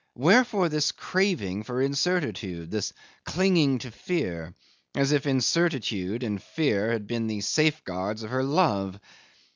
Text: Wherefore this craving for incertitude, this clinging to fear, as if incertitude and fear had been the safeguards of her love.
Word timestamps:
Wherefore 0.15 0.67
this 0.67 0.91
craving 0.91 1.61
for 1.61 1.79
incertitude, 1.79 2.71
this 2.71 2.91
clinging 3.23 3.77
to 3.85 3.91
fear, 3.91 4.55
as 4.95 5.11
if 5.11 5.27
incertitude 5.27 6.23
and 6.23 6.41
fear 6.41 6.91
had 6.91 7.05
been 7.05 7.27
the 7.27 7.41
safeguards 7.41 8.23
of 8.23 8.31
her 8.31 8.43
love. 8.43 8.99